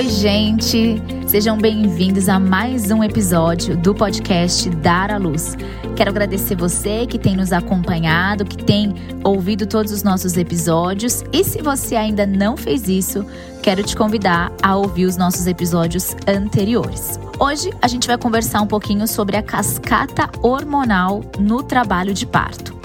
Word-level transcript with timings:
Oi, 0.00 0.08
gente! 0.08 0.94
Sejam 1.26 1.58
bem-vindos 1.58 2.26
a 2.30 2.40
mais 2.40 2.90
um 2.90 3.04
episódio 3.04 3.76
do 3.76 3.94
podcast 3.94 4.70
Dar 4.76 5.10
à 5.10 5.18
Luz. 5.18 5.58
Quero 5.94 6.08
agradecer 6.08 6.56
você 6.56 7.06
que 7.06 7.18
tem 7.18 7.36
nos 7.36 7.52
acompanhado, 7.52 8.46
que 8.46 8.64
tem 8.64 8.94
ouvido 9.22 9.66
todos 9.66 9.92
os 9.92 10.02
nossos 10.02 10.38
episódios. 10.38 11.22
E 11.34 11.44
se 11.44 11.60
você 11.60 11.96
ainda 11.96 12.26
não 12.26 12.56
fez 12.56 12.88
isso, 12.88 13.26
quero 13.62 13.82
te 13.82 13.94
convidar 13.94 14.50
a 14.62 14.74
ouvir 14.74 15.04
os 15.04 15.18
nossos 15.18 15.46
episódios 15.46 16.16
anteriores. 16.26 17.20
Hoje 17.38 17.70
a 17.82 17.86
gente 17.86 18.06
vai 18.06 18.16
conversar 18.16 18.62
um 18.62 18.66
pouquinho 18.66 19.06
sobre 19.06 19.36
a 19.36 19.42
cascata 19.42 20.30
hormonal 20.40 21.22
no 21.38 21.62
trabalho 21.62 22.14
de 22.14 22.24
parto. 22.24 22.79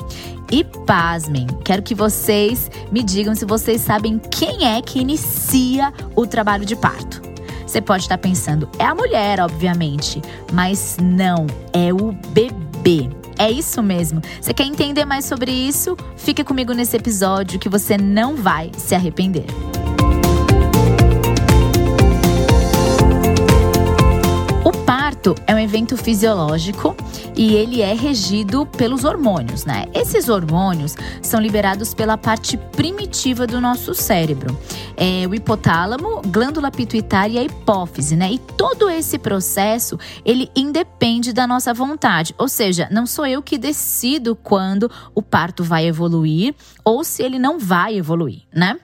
E 0.51 0.63
pasmem, 0.63 1.47
quero 1.63 1.81
que 1.81 1.95
vocês 1.95 2.69
me 2.91 3.01
digam 3.01 3.33
se 3.33 3.45
vocês 3.45 3.81
sabem 3.81 4.19
quem 4.19 4.67
é 4.67 4.81
que 4.81 4.99
inicia 4.99 5.91
o 6.15 6.27
trabalho 6.27 6.65
de 6.65 6.75
parto. 6.75 7.21
Você 7.65 7.81
pode 7.81 8.03
estar 8.03 8.17
pensando, 8.17 8.69
é 8.77 8.85
a 8.85 8.95
mulher, 8.95 9.39
obviamente, 9.41 10.21
mas 10.53 10.97
não, 11.01 11.47
é 11.73 11.91
o 11.91 12.11
bebê. 12.29 13.09
É 13.37 13.51
isso 13.51 13.83
mesmo. 13.83 14.21
Você 14.39 14.53
quer 14.53 14.65
entender 14.65 15.03
mais 15.03 15.25
sobre 15.25 15.51
isso? 15.51 15.97
Fique 16.15 16.43
comigo 16.43 16.73
nesse 16.73 16.95
episódio 16.95 17.59
que 17.59 17.67
você 17.67 17.97
não 17.97 18.35
vai 18.35 18.71
se 18.77 18.95
arrepender. 18.95 19.45
Parto 25.25 25.35
é 25.47 25.55
um 25.55 25.59
evento 25.59 25.97
fisiológico 25.97 26.95
e 27.35 27.55
ele 27.55 27.81
é 27.81 27.93
regido 27.93 28.65
pelos 28.65 29.03
hormônios, 29.03 29.65
né? 29.65 29.85
Esses 29.93 30.29
hormônios 30.29 30.95
são 31.21 31.39
liberados 31.39 31.93
pela 31.93 32.17
parte 32.17 32.57
primitiva 32.57 33.47
do 33.47 33.59
nosso 33.59 33.95
cérebro. 33.95 34.55
É 34.95 35.27
o 35.27 35.33
hipotálamo, 35.33 36.21
glândula 36.27 36.69
pituitária 36.69 37.33
e 37.33 37.39
a 37.39 37.43
hipófise, 37.43 38.15
né? 38.15 38.31
E 38.31 38.37
todo 38.37 38.89
esse 38.89 39.17
processo, 39.17 39.97
ele 40.23 40.51
independe 40.55 41.33
da 41.33 41.47
nossa 41.47 41.73
vontade. 41.73 42.35
Ou 42.37 42.47
seja, 42.47 42.87
não 42.91 43.07
sou 43.07 43.25
eu 43.25 43.41
que 43.41 43.57
decido 43.57 44.35
quando 44.35 44.91
o 45.15 45.21
parto 45.21 45.63
vai 45.63 45.87
evoluir 45.87 46.53
ou 46.83 47.03
se 47.03 47.23
ele 47.23 47.39
não 47.39 47.57
vai 47.57 47.97
evoluir, 47.97 48.43
né? 48.53 48.77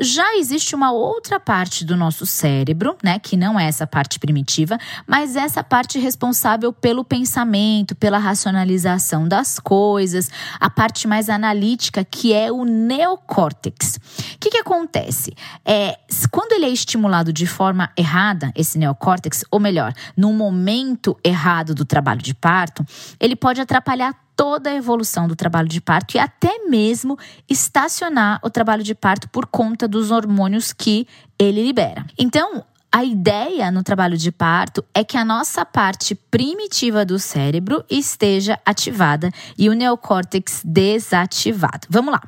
Já 0.00 0.36
existe 0.36 0.74
uma 0.74 0.90
outra 0.90 1.38
parte 1.38 1.84
do 1.84 1.96
nosso 1.96 2.24
cérebro, 2.24 2.96
né, 3.02 3.18
que 3.18 3.36
não 3.36 3.60
é 3.60 3.66
essa 3.66 3.86
parte 3.86 4.18
primitiva, 4.18 4.78
mas 5.06 5.36
essa 5.36 5.62
parte 5.62 5.81
responsável 5.98 6.72
pelo 6.72 7.04
pensamento, 7.04 7.94
pela 7.94 8.18
racionalização 8.18 9.26
das 9.26 9.58
coisas, 9.58 10.30
a 10.60 10.70
parte 10.70 11.06
mais 11.06 11.28
analítica, 11.28 12.04
que 12.04 12.32
é 12.32 12.50
o 12.50 12.64
neocórtex. 12.64 13.96
O 14.34 14.38
que, 14.38 14.50
que 14.50 14.58
acontece? 14.58 15.32
É, 15.64 15.98
quando 16.30 16.52
ele 16.52 16.66
é 16.66 16.70
estimulado 16.70 17.32
de 17.32 17.46
forma 17.46 17.90
errada, 17.96 18.52
esse 18.54 18.78
neocórtex, 18.78 19.44
ou 19.50 19.60
melhor, 19.60 19.92
no 20.16 20.32
momento 20.32 21.16
errado 21.24 21.74
do 21.74 21.84
trabalho 21.84 22.22
de 22.22 22.34
parto, 22.34 22.84
ele 23.18 23.36
pode 23.36 23.60
atrapalhar 23.60 24.14
toda 24.36 24.70
a 24.70 24.74
evolução 24.74 25.28
do 25.28 25.36
trabalho 25.36 25.68
de 25.68 25.80
parto 25.80 26.16
e 26.16 26.18
até 26.18 26.66
mesmo 26.66 27.18
estacionar 27.48 28.40
o 28.42 28.50
trabalho 28.50 28.82
de 28.82 28.94
parto 28.94 29.28
por 29.28 29.46
conta 29.46 29.86
dos 29.86 30.10
hormônios 30.10 30.72
que 30.72 31.06
ele 31.38 31.62
libera. 31.62 32.04
Então, 32.18 32.64
a 32.92 33.02
ideia 33.02 33.70
no 33.70 33.82
trabalho 33.82 34.18
de 34.18 34.30
parto 34.30 34.84
é 34.94 35.02
que 35.02 35.16
a 35.16 35.24
nossa 35.24 35.64
parte 35.64 36.14
primitiva 36.14 37.06
do 37.06 37.18
cérebro 37.18 37.82
esteja 37.88 38.58
ativada 38.66 39.30
e 39.56 39.70
o 39.70 39.72
neocórtex 39.72 40.60
desativado. 40.62 41.86
Vamos 41.88 42.12
lá. 42.12 42.22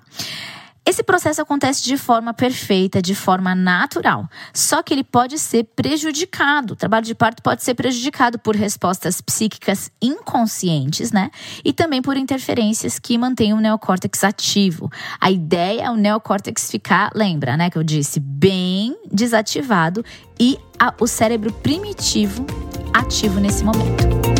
Esse 0.86 1.02
processo 1.02 1.40
acontece 1.40 1.82
de 1.82 1.96
forma 1.96 2.34
perfeita, 2.34 3.00
de 3.00 3.14
forma 3.14 3.54
natural, 3.54 4.28
só 4.52 4.82
que 4.82 4.92
ele 4.92 5.02
pode 5.02 5.38
ser 5.38 5.64
prejudicado. 5.74 6.74
O 6.74 6.76
trabalho 6.76 7.06
de 7.06 7.14
parto 7.14 7.42
pode 7.42 7.62
ser 7.62 7.74
prejudicado 7.74 8.38
por 8.38 8.54
respostas 8.54 9.20
psíquicas 9.20 9.90
inconscientes, 10.00 11.10
né? 11.10 11.30
E 11.64 11.72
também 11.72 12.02
por 12.02 12.18
interferências 12.18 12.98
que 12.98 13.16
mantêm 13.16 13.54
o 13.54 13.60
neocórtex 13.60 14.24
ativo. 14.24 14.90
A 15.18 15.30
ideia 15.30 15.84
é 15.84 15.90
o 15.90 15.96
neocórtex 15.96 16.70
ficar, 16.70 17.10
lembra, 17.14 17.56
né, 17.56 17.70
que 17.70 17.78
eu 17.78 17.82
disse, 17.82 18.20
bem 18.20 18.94
desativado 19.10 20.04
e 20.38 20.58
a, 20.78 20.92
o 21.00 21.06
cérebro 21.06 21.50
primitivo 21.50 22.44
ativo 22.92 23.40
nesse 23.40 23.64
momento. 23.64 24.33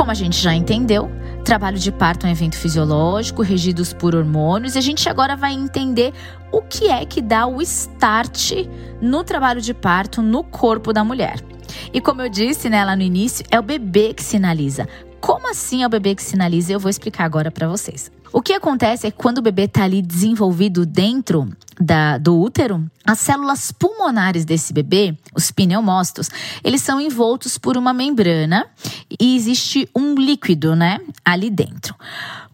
Como 0.00 0.12
a 0.12 0.14
gente 0.14 0.40
já 0.40 0.54
entendeu, 0.54 1.10
trabalho 1.44 1.78
de 1.78 1.92
parto 1.92 2.24
é 2.24 2.30
um 2.30 2.32
evento 2.32 2.56
fisiológico, 2.56 3.42
regidos 3.42 3.92
por 3.92 4.14
hormônios, 4.14 4.74
e 4.74 4.78
a 4.78 4.80
gente 4.80 5.06
agora 5.10 5.36
vai 5.36 5.52
entender 5.52 6.14
o 6.50 6.62
que 6.62 6.88
é 6.88 7.04
que 7.04 7.20
dá 7.20 7.46
o 7.46 7.60
start 7.60 8.66
no 8.98 9.22
trabalho 9.22 9.60
de 9.60 9.74
parto 9.74 10.22
no 10.22 10.42
corpo 10.42 10.90
da 10.94 11.04
mulher. 11.04 11.38
E 11.92 12.00
como 12.00 12.22
eu 12.22 12.30
disse 12.30 12.70
né, 12.70 12.82
lá 12.82 12.96
no 12.96 13.02
início, 13.02 13.44
é 13.50 13.60
o 13.60 13.62
bebê 13.62 14.14
que 14.14 14.22
sinaliza. 14.24 14.88
Como 15.20 15.50
assim 15.50 15.82
é 15.82 15.86
o 15.86 15.90
bebê 15.90 16.14
que 16.14 16.22
sinaliza? 16.22 16.72
Eu 16.72 16.80
vou 16.80 16.88
explicar 16.88 17.24
agora 17.24 17.50
para 17.50 17.68
vocês. 17.68 18.10
O 18.32 18.40
que 18.40 18.52
acontece 18.52 19.06
é 19.06 19.10
que 19.10 19.16
quando 19.16 19.38
o 19.38 19.42
bebê 19.42 19.64
está 19.64 19.84
ali 19.84 20.00
desenvolvido 20.00 20.86
dentro 20.86 21.48
da, 21.78 22.16
do 22.16 22.38
útero, 22.40 22.88
as 23.04 23.18
células 23.18 23.72
pulmonares 23.72 24.44
desse 24.44 24.72
bebê, 24.72 25.16
os 25.34 25.50
pneumócitos, 25.50 26.28
eles 26.62 26.80
são 26.80 27.00
envoltos 27.00 27.58
por 27.58 27.76
uma 27.76 27.92
membrana 27.92 28.66
e 29.18 29.34
existe 29.34 29.88
um 29.94 30.14
líquido, 30.14 30.76
né, 30.76 31.00
ali 31.24 31.50
dentro. 31.50 31.94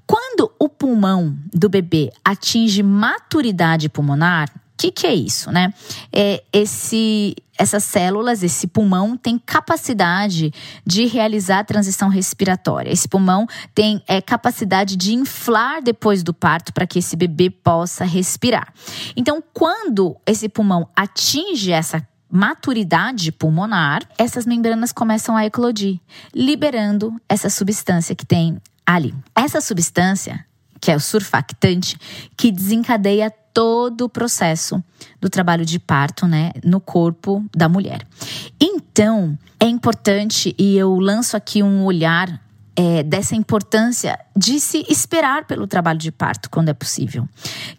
Quando 0.06 0.50
o 0.58 0.68
pulmão 0.68 1.36
do 1.52 1.68
bebê 1.68 2.10
atinge 2.24 2.82
maturidade 2.82 3.88
pulmonar, 3.88 4.48
o 4.48 4.76
que, 4.78 4.90
que 4.90 5.06
é 5.06 5.14
isso, 5.14 5.50
né? 5.50 5.72
É 6.12 6.42
esse, 6.52 7.34
essas 7.58 7.84
células, 7.84 8.42
esse 8.42 8.66
pulmão 8.66 9.16
tem 9.16 9.38
capacidade 9.38 10.52
de 10.84 11.06
realizar 11.06 11.60
a 11.60 11.64
transição 11.64 12.08
respiratória. 12.08 12.90
Esse 12.90 13.08
pulmão 13.08 13.46
tem 13.74 14.02
é, 14.06 14.20
capacidade 14.20 14.96
de 14.96 15.14
inflar 15.14 15.82
depois 15.82 16.22
do 16.22 16.32
parto 16.32 16.72
para 16.72 16.86
que 16.86 16.98
esse 16.98 17.16
bebê 17.16 17.50
possa 17.50 18.04
respirar. 18.04 18.72
Então, 19.16 19.42
quando 19.52 20.16
esse 20.26 20.48
pulmão 20.48 20.88
atinge 20.94 21.72
essa 21.72 22.06
maturidade 22.30 23.32
pulmonar, 23.32 24.02
essas 24.18 24.46
membranas 24.46 24.92
começam 24.92 25.36
a 25.36 25.46
eclodir, 25.46 26.00
liberando 26.34 27.14
essa 27.28 27.48
substância 27.48 28.14
que 28.14 28.26
tem 28.26 28.60
ali. 28.86 29.14
Essa 29.34 29.60
substância, 29.60 30.45
que 30.80 30.90
é 30.90 30.96
o 30.96 31.00
surfactante, 31.00 31.98
que 32.36 32.50
desencadeia 32.50 33.32
todo 33.52 34.02
o 34.02 34.08
processo 34.08 34.82
do 35.20 35.30
trabalho 35.30 35.64
de 35.64 35.78
parto, 35.78 36.26
né, 36.26 36.52
no 36.62 36.78
corpo 36.80 37.44
da 37.56 37.68
mulher. 37.68 38.06
Então, 38.60 39.38
é 39.58 39.66
importante 39.66 40.54
e 40.58 40.76
eu 40.76 40.98
lanço 40.98 41.36
aqui 41.36 41.62
um 41.62 41.84
olhar 41.84 42.40
é, 42.76 43.02
dessa 43.02 43.34
importância 43.34 44.18
de 44.36 44.60
se 44.60 44.84
esperar 44.90 45.46
pelo 45.46 45.66
trabalho 45.66 45.98
de 45.98 46.12
parto 46.12 46.50
quando 46.50 46.68
é 46.68 46.74
possível, 46.74 47.26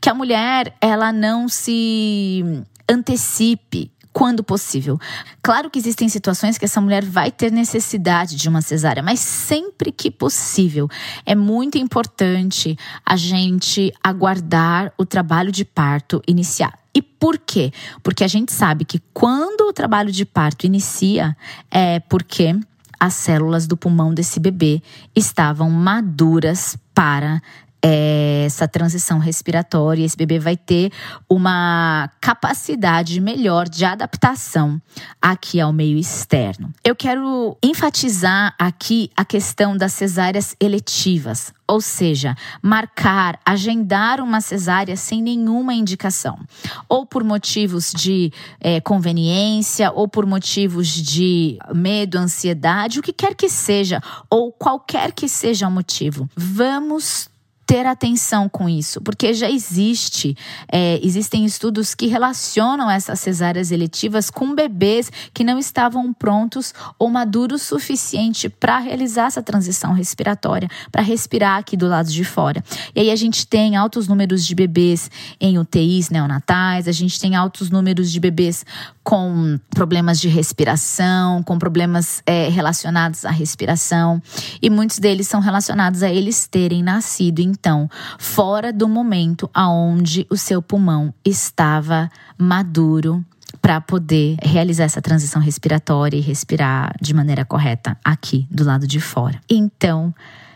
que 0.01 0.09
a 0.09 0.13
mulher 0.13 0.75
ela 0.81 1.13
não 1.13 1.47
se 1.47 2.43
antecipe 2.89 3.91
quando 4.17 4.43
possível. 4.43 4.99
Claro 5.43 5.69
que 5.69 5.77
existem 5.77 6.09
situações 6.09 6.57
que 6.57 6.65
essa 6.65 6.81
mulher 6.81 7.05
vai 7.05 7.29
ter 7.29 7.51
necessidade 7.51 8.35
de 8.35 8.49
uma 8.49 8.61
cesárea, 8.61 9.03
mas 9.03 9.19
sempre 9.19 9.91
que 9.91 10.09
possível. 10.09 10.89
É 11.23 11.35
muito 11.35 11.77
importante 11.77 12.75
a 13.05 13.15
gente 13.15 13.93
aguardar 14.03 14.91
o 14.97 15.05
trabalho 15.05 15.51
de 15.51 15.63
parto 15.63 16.19
iniciar. 16.27 16.79
E 16.95 16.99
por 16.99 17.37
quê? 17.37 17.71
Porque 18.01 18.23
a 18.23 18.27
gente 18.27 18.51
sabe 18.51 18.85
que 18.85 18.99
quando 19.13 19.69
o 19.69 19.71
trabalho 19.71 20.11
de 20.11 20.25
parto 20.25 20.65
inicia, 20.65 21.37
é 21.69 21.99
porque 21.99 22.59
as 22.99 23.13
células 23.13 23.67
do 23.67 23.77
pulmão 23.77 24.15
desse 24.15 24.39
bebê 24.39 24.81
estavam 25.15 25.69
maduras 25.69 26.75
para 26.91 27.39
essa 27.81 28.67
transição 28.67 29.19
respiratória, 29.19 30.03
esse 30.03 30.17
bebê 30.17 30.39
vai 30.39 30.57
ter 30.57 30.91
uma 31.29 32.09
capacidade 32.19 33.19
melhor 33.21 33.69
de 33.69 33.85
adaptação 33.85 34.81
aqui 35.21 35.59
ao 35.59 35.71
meio 35.71 35.97
externo. 35.97 36.71
Eu 36.83 36.95
quero 36.95 37.57
enfatizar 37.63 38.55
aqui 38.57 39.11
a 39.15 39.23
questão 39.23 39.77
das 39.77 39.93
cesáreas 39.93 40.55
eletivas, 40.59 41.53
ou 41.67 41.81
seja, 41.81 42.35
marcar, 42.61 43.39
agendar 43.45 44.21
uma 44.21 44.41
cesárea 44.41 44.95
sem 44.95 45.21
nenhuma 45.21 45.73
indicação, 45.73 46.39
ou 46.87 47.05
por 47.05 47.23
motivos 47.23 47.91
de 47.91 48.31
é, 48.59 48.79
conveniência, 48.81 49.91
ou 49.91 50.07
por 50.07 50.25
motivos 50.25 50.87
de 50.87 51.59
medo, 51.73 52.17
ansiedade, 52.17 52.99
o 52.99 53.03
que 53.03 53.13
quer 53.13 53.35
que 53.35 53.49
seja, 53.49 54.01
ou 54.29 54.51
qualquer 54.51 55.11
que 55.11 55.27
seja 55.27 55.67
o 55.67 55.71
motivo. 55.71 56.29
Vamos 56.35 57.29
ter 57.67 57.85
atenção 57.85 58.47
com 58.47 58.69
isso, 58.69 59.01
porque 59.01 59.33
já 59.33 59.51
existe, 59.51 60.35
é, 60.71 60.99
existem 61.03 61.43
estudos 61.43 61.93
que 61.93 62.07
relacionam 62.07 62.89
essas 62.89 63.19
cesáreas 63.19 63.71
eletivas 63.71 64.29
com 64.29 64.55
bebês 64.55 65.11
que 65.33 65.43
não 65.43 65.59
estavam 65.59 66.13
prontos 66.13 66.73
ou 66.97 67.09
maduros 67.09 67.57
o 67.57 67.59
suficiente 67.59 68.47
para 68.47 68.77
realizar 68.77 69.25
essa 69.25 69.41
transição 69.41 69.93
respiratória, 69.93 70.69
para 70.91 71.01
respirar 71.01 71.57
aqui 71.57 71.75
do 71.75 71.87
lado 71.87 72.09
de 72.09 72.23
fora. 72.23 72.63
E 72.95 73.01
aí 73.01 73.11
a 73.11 73.15
gente 73.15 73.45
tem 73.47 73.75
altos 73.75 74.07
números 74.07 74.45
de 74.45 74.55
bebês 74.55 75.09
em 75.39 75.57
UTIs 75.57 76.09
neonatais, 76.09 76.87
a 76.87 76.91
gente 76.91 77.19
tem 77.19 77.35
altos 77.35 77.69
números 77.69 78.11
de 78.11 78.19
bebês 78.19 78.65
com 79.03 79.57
problemas 79.69 80.19
de 80.19 80.27
respiração, 80.27 81.41
com 81.43 81.57
problemas 81.57 82.21
é, 82.25 82.49
relacionados 82.49 83.25
à 83.25 83.31
respiração, 83.31 84.21
e 84.61 84.69
muitos 84.69 84.99
deles 84.99 85.27
são 85.27 85.39
relacionados 85.39 86.03
a 86.03 86.09
eles 86.09 86.45
terem 86.45 86.83
nascido 86.83 87.39
em 87.39 87.53
então, 87.59 87.89
fora 88.19 88.71
do 88.71 88.87
momento 88.87 89.49
aonde 89.51 90.27
o 90.29 90.37
seu 90.37 90.61
pulmão 90.61 91.11
estava 91.25 92.07
maduro 92.37 93.25
para 93.59 93.81
poder 93.81 94.37
realizar 94.43 94.83
essa 94.83 95.01
transição 95.01 95.41
respiratória 95.41 96.17
e 96.17 96.21
respirar 96.21 96.95
de 97.01 97.15
maneira 97.15 97.43
correta 97.43 97.97
aqui 98.03 98.47
do 98.51 98.63
lado 98.63 98.85
de 98.85 98.99
fora. 98.99 99.41
Então, 99.49 100.13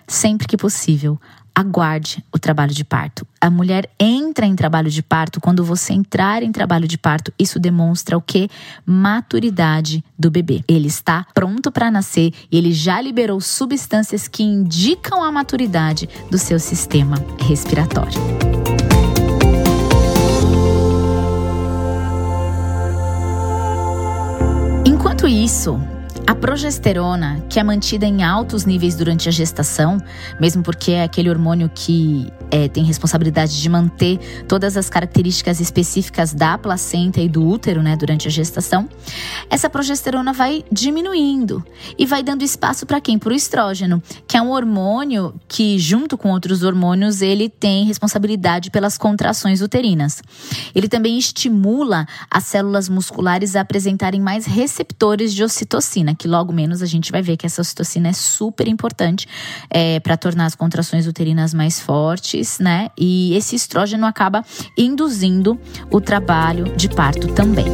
sempre 0.08 0.46
que 0.46 0.56
possível, 0.56 1.20
aguarde 1.56 2.24
o 2.34 2.40
trabalho 2.40 2.74
de 2.74 2.84
parto. 2.84 3.28
A 3.40 3.50
mulher 3.50 3.90
entra 4.00 4.46
em 4.46 4.56
trabalho 4.56 4.90
de 4.90 5.02
parto, 5.04 5.42
quando 5.42 5.64
você 5.64 5.94
entrar 5.94 6.44
em 6.44 6.52
trabalho 6.52 6.88
de 6.88 6.98
parto, 6.98 7.34
isso 7.38 7.60
demonstra 7.60 8.18
o 8.18 8.22
que? 8.22 8.50
Maturidade 8.86 10.04
do 10.18 10.32
bebê. 10.32 10.64
Ele 10.68 10.88
está 10.88 11.26
pronto 11.34 11.72
para 11.72 11.92
nascer 11.92 12.34
e 12.52 12.58
ele 12.58 12.72
já 12.72 13.02
liberou 13.02 13.40
substâncias 13.42 14.28
que 14.28 14.44
indicam 14.44 15.24
a 15.24 15.32
maturidade 15.32 16.10
do 16.30 16.38
seu 16.38 16.60
sistema 16.60 17.16
respiratório. 17.40 18.20
Enquanto 24.86 25.28
isso, 25.28 25.80
a 26.28 26.36
progesterona, 26.36 27.44
que 27.50 27.60
é 27.60 27.64
mantida 27.64 28.06
em 28.06 28.24
altos 28.24 28.66
níveis 28.66 28.96
durante 28.96 29.28
a 29.28 29.32
gestação, 29.32 29.98
mesmo 30.40 30.62
porque 30.64 30.92
é 30.92 31.04
aquele 31.04 31.30
hormônio 31.30 31.70
que 31.74 32.32
é, 32.50 32.68
tem 32.68 32.84
responsabilidade 32.84 33.62
de 33.62 33.70
manter 33.70 34.20
todas 34.48 34.78
as 34.78 34.90
características 34.90 35.60
específicas 35.60 36.34
da 36.34 36.58
placenta 36.58 37.20
e 37.20 37.28
do 37.28 37.46
útero 37.46 37.82
né, 37.82 37.96
durante 37.96 38.28
a 38.28 38.32
gestação, 38.32 38.88
essa 39.50 39.70
progesterona 39.70 40.34
vai 40.34 40.64
diminuindo 40.72 41.66
e 41.98 42.06
vai 42.06 42.22
dando 42.24 42.44
espaço 42.44 42.86
para 42.86 43.02
quem? 43.02 43.18
Para 43.18 43.34
o 43.34 43.36
estrógeno, 43.36 44.02
que 44.28 44.38
é 44.38 44.42
um 44.42 44.52
hormônio 44.52 45.34
que, 45.48 45.80
junto 45.80 46.18
com 46.18 46.32
outros 46.32 46.64
hormônios, 46.64 47.22
ele 47.22 47.50
tem 47.50 47.86
responsabilidade 47.86 48.70
pelas 48.70 48.98
contrações 48.98 49.62
uterinas. 49.62 50.22
Ele 50.76 50.88
também 50.88 51.18
estimula 51.18 52.06
as 52.30 52.44
células 52.44 52.88
musculares 52.88 53.56
a 53.56 53.62
apresentarem 53.62 54.22
mais 54.22 54.46
receptores 54.46 55.34
de 55.34 55.44
ocitocina 55.44 56.11
ocitocina, 56.12 56.16
que 56.16 56.28
logo 56.28 56.54
menos 56.54 56.82
a 56.82 56.86
gente 56.86 57.12
vai 57.12 57.22
ver 57.22 57.38
que 57.38 57.46
essa 57.46 57.62
ocitocina 57.62 58.10
é 58.10 58.14
super 58.14 58.68
importante 58.68 59.28
é, 59.70 60.00
para 60.00 60.18
tornar 60.18 60.46
as 60.46 60.56
contrações 60.56 61.08
uterinas 61.08 61.54
mais 61.54 61.80
fortes, 61.80 62.60
né? 62.60 62.90
E 62.98 63.34
esse 63.36 63.56
estrógeno 63.56 64.06
acaba 64.06 64.44
induzindo 64.78 65.60
o 65.90 66.00
trabalho 66.00 66.76
de 66.76 66.90
parto 66.90 67.28
também. 67.30 67.66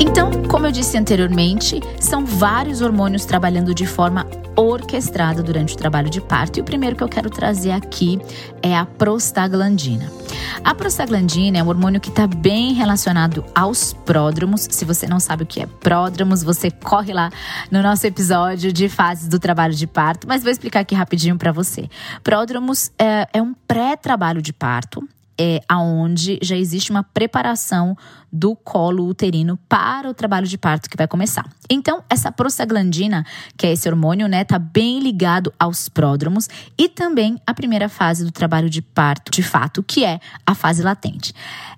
Então, 0.00 0.30
como 0.48 0.66
eu 0.66 0.72
disse 0.72 0.96
anteriormente, 0.96 1.80
são 2.00 2.26
vários 2.26 2.80
hormônios 2.80 3.24
trabalhando 3.24 3.74
de 3.74 3.86
forma 3.86 4.26
orquestrada 4.54 5.42
durante 5.42 5.74
o 5.74 5.76
trabalho 5.78 6.10
de 6.10 6.20
parto. 6.20 6.58
E 6.58 6.60
o 6.60 6.64
primeiro 6.64 6.96
que 6.96 7.02
eu 7.02 7.08
quero 7.08 7.30
trazer 7.30 7.70
aqui 7.70 8.20
é 8.62 8.76
a 8.76 8.84
prostaglandina. 8.84 10.21
A 10.64 10.74
prostaglandina 10.74 11.58
é 11.58 11.62
um 11.62 11.68
hormônio 11.68 12.00
que 12.00 12.08
está 12.08 12.26
bem 12.26 12.72
relacionado 12.72 13.44
aos 13.54 13.92
pródromos. 13.92 14.68
Se 14.70 14.84
você 14.84 15.06
não 15.06 15.18
sabe 15.18 15.42
o 15.42 15.46
que 15.46 15.60
é 15.60 15.66
pródromos, 15.66 16.42
você 16.42 16.70
corre 16.70 17.12
lá 17.12 17.30
no 17.70 17.82
nosso 17.82 18.06
episódio 18.06 18.72
de 18.72 18.88
fases 18.88 19.28
do 19.28 19.38
trabalho 19.38 19.74
de 19.74 19.86
parto, 19.86 20.26
mas 20.28 20.42
vou 20.42 20.52
explicar 20.52 20.80
aqui 20.80 20.94
rapidinho 20.94 21.36
para 21.36 21.52
você. 21.52 21.88
Pródromos 22.22 22.90
é, 22.98 23.28
é 23.32 23.42
um 23.42 23.54
pré-trabalho 23.66 24.40
de 24.40 24.52
parto 24.52 25.06
é, 25.42 25.60
aonde 25.68 26.38
já 26.40 26.56
existe 26.56 26.92
uma 26.92 27.02
preparação 27.02 27.96
do 28.32 28.54
colo 28.54 29.08
uterino 29.08 29.58
para 29.68 30.08
o 30.08 30.14
trabalho 30.14 30.46
de 30.46 30.56
parto 30.56 30.88
que 30.88 30.96
vai 30.96 31.08
começar. 31.08 31.44
Então, 31.68 32.04
essa 32.08 32.30
prostaglandina, 32.30 33.26
que 33.56 33.66
é 33.66 33.72
esse 33.72 33.88
hormônio, 33.88 34.28
né, 34.28 34.44
tá 34.44 34.56
bem 34.56 35.00
ligado 35.00 35.52
aos 35.58 35.88
pródromos 35.88 36.48
e 36.78 36.88
também 36.88 37.40
a 37.44 37.52
primeira 37.52 37.88
fase 37.88 38.24
do 38.24 38.30
trabalho 38.30 38.70
de 38.70 38.80
parto, 38.80 39.32
de 39.32 39.42
fato, 39.42 39.82
que 39.82 40.04
é 40.04 40.20
a 40.46 40.54
fase 40.54 40.80
latente. 40.80 41.34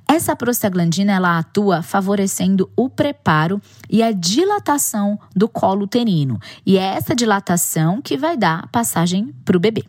Essa 0.06 0.36
prostaglandina 0.36 1.12
ela 1.12 1.38
atua 1.38 1.80
favorecendo 1.80 2.70
o 2.76 2.90
preparo 2.90 3.62
e 3.88 4.02
a 4.02 4.12
dilatação 4.12 5.18
do 5.34 5.48
colo 5.48 5.84
uterino. 5.84 6.38
E 6.66 6.76
é 6.76 6.96
essa 6.96 7.14
dilatação 7.14 8.02
que 8.02 8.18
vai 8.18 8.36
dar 8.36 8.68
passagem 8.68 9.34
para 9.42 9.56
o 9.56 9.60
bebê. 9.60 9.84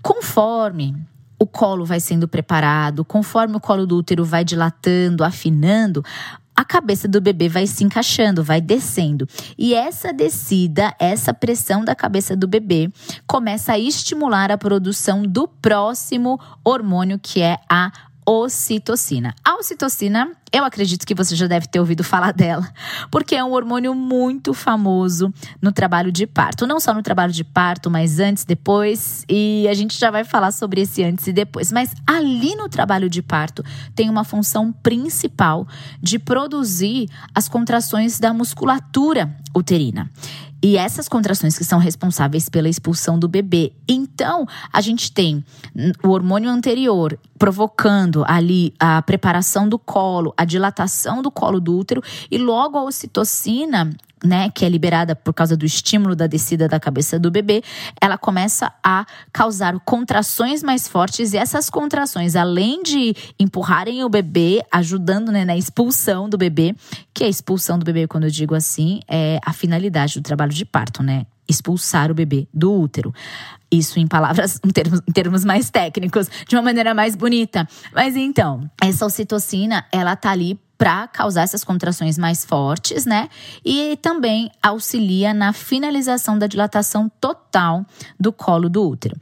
Conforme 0.00 0.94
o 1.42 1.46
colo 1.46 1.84
vai 1.84 1.98
sendo 1.98 2.28
preparado, 2.28 3.04
conforme 3.04 3.56
o 3.56 3.60
colo 3.60 3.84
do 3.84 3.96
útero 3.96 4.24
vai 4.24 4.44
dilatando, 4.44 5.24
afinando, 5.24 6.04
a 6.54 6.64
cabeça 6.64 7.08
do 7.08 7.20
bebê 7.20 7.48
vai 7.48 7.66
se 7.66 7.82
encaixando, 7.82 8.44
vai 8.44 8.60
descendo. 8.60 9.26
E 9.58 9.74
essa 9.74 10.12
descida, 10.12 10.94
essa 11.00 11.34
pressão 11.34 11.84
da 11.84 11.96
cabeça 11.96 12.36
do 12.36 12.46
bebê, 12.46 12.88
começa 13.26 13.72
a 13.72 13.78
estimular 13.78 14.52
a 14.52 14.58
produção 14.58 15.24
do 15.24 15.48
próximo 15.48 16.38
hormônio, 16.62 17.18
que 17.18 17.42
é 17.42 17.58
a 17.68 17.90
ocitocina. 18.26 19.34
A 19.44 19.56
ocitocina, 19.56 20.30
eu 20.52 20.64
acredito 20.64 21.06
que 21.06 21.14
você 21.14 21.34
já 21.34 21.46
deve 21.46 21.66
ter 21.66 21.80
ouvido 21.80 22.04
falar 22.04 22.32
dela, 22.32 22.68
porque 23.10 23.34
é 23.34 23.42
um 23.42 23.52
hormônio 23.52 23.94
muito 23.94 24.54
famoso 24.54 25.32
no 25.60 25.72
trabalho 25.72 26.12
de 26.12 26.26
parto. 26.26 26.66
Não 26.66 26.78
só 26.78 26.94
no 26.94 27.02
trabalho 27.02 27.32
de 27.32 27.42
parto, 27.42 27.90
mas 27.90 28.20
antes, 28.20 28.44
depois, 28.44 29.24
e 29.28 29.66
a 29.68 29.74
gente 29.74 29.98
já 29.98 30.10
vai 30.10 30.24
falar 30.24 30.52
sobre 30.52 30.82
esse 30.82 31.02
antes 31.02 31.26
e 31.26 31.32
depois. 31.32 31.72
Mas 31.72 31.92
ali 32.06 32.54
no 32.54 32.68
trabalho 32.68 33.10
de 33.10 33.22
parto 33.22 33.64
tem 33.94 34.08
uma 34.08 34.24
função 34.24 34.72
principal 34.72 35.66
de 36.00 36.18
produzir 36.18 37.08
as 37.34 37.48
contrações 37.48 38.20
da 38.20 38.32
musculatura 38.32 39.34
uterina. 39.56 40.10
E 40.64 40.76
essas 40.76 41.08
contrações 41.08 41.58
que 41.58 41.64
são 41.64 41.80
responsáveis 41.80 42.48
pela 42.48 42.68
expulsão 42.68 43.18
do 43.18 43.26
bebê. 43.26 43.72
Então, 43.88 44.46
a 44.72 44.80
gente 44.80 45.10
tem 45.10 45.44
o 46.04 46.10
hormônio 46.10 46.48
anterior 46.48 47.18
provocando 47.42 48.24
ali 48.28 48.72
a 48.78 49.02
preparação 49.02 49.68
do 49.68 49.76
colo, 49.76 50.32
a 50.36 50.44
dilatação 50.44 51.20
do 51.20 51.28
colo 51.28 51.58
do 51.58 51.76
útero 51.76 52.00
e 52.30 52.38
logo 52.38 52.78
a 52.78 52.84
ocitocina 52.84 53.90
né, 54.24 54.48
que 54.48 54.64
é 54.64 54.68
liberada 54.68 55.16
por 55.16 55.34
causa 55.34 55.56
do 55.56 55.66
estímulo 55.66 56.14
da 56.14 56.28
descida 56.28 56.68
da 56.68 56.78
cabeça 56.78 57.18
do 57.18 57.32
bebê, 57.32 57.60
ela 58.00 58.16
começa 58.16 58.72
a 58.80 59.04
causar 59.32 59.76
contrações 59.80 60.62
mais 60.62 60.86
fortes 60.86 61.32
e 61.32 61.36
essas 61.36 61.68
contrações, 61.68 62.36
além 62.36 62.80
de 62.84 63.12
empurrarem 63.40 64.04
o 64.04 64.08
bebê, 64.08 64.64
ajudando 64.70 65.32
né, 65.32 65.44
na 65.44 65.56
expulsão 65.56 66.28
do 66.28 66.38
bebê, 66.38 66.76
que 67.12 67.24
a 67.24 67.28
expulsão 67.28 67.76
do 67.76 67.84
bebê, 67.84 68.06
quando 68.06 68.22
eu 68.22 68.30
digo 68.30 68.54
assim, 68.54 69.00
é 69.08 69.40
a 69.44 69.52
finalidade 69.52 70.20
do 70.20 70.22
trabalho 70.22 70.52
de 70.52 70.64
parto, 70.64 71.02
né? 71.02 71.26
Expulsar 71.52 72.10
o 72.10 72.14
bebê 72.14 72.48
do 72.52 72.72
útero. 72.72 73.12
Isso 73.70 73.98
em 73.98 74.06
palavras, 74.06 74.58
em 74.64 74.70
termos, 74.70 75.00
em 75.06 75.12
termos 75.12 75.44
mais 75.44 75.70
técnicos, 75.70 76.28
de 76.48 76.56
uma 76.56 76.62
maneira 76.62 76.94
mais 76.94 77.14
bonita. 77.14 77.68
Mas 77.94 78.16
então, 78.16 78.70
essa 78.82 79.04
ocitocina, 79.04 79.84
ela 79.92 80.16
tá 80.16 80.30
ali 80.30 80.58
para 80.78 81.06
causar 81.06 81.42
essas 81.42 81.62
contrações 81.62 82.18
mais 82.18 82.44
fortes, 82.44 83.06
né? 83.06 83.28
E 83.64 83.96
também 84.02 84.50
auxilia 84.60 85.32
na 85.32 85.52
finalização 85.52 86.36
da 86.36 86.48
dilatação 86.48 87.08
total 87.20 87.86
do 88.18 88.32
colo 88.32 88.68
do 88.68 88.88
útero. 88.88 89.16